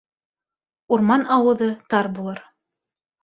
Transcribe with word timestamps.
Урман 0.95 1.27
ауыҙы 1.37 1.69
тар 1.95 2.09
булыр 2.17 2.41